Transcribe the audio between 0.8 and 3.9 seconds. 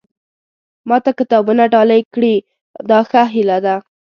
ما ته کتابونه ډالۍ کړي دا ښه هیله ده.